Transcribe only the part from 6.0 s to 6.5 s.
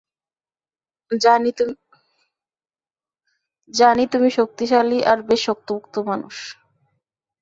মানুষ।